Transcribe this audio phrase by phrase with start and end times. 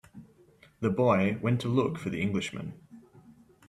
[0.79, 2.73] The boy went to look for the Englishman.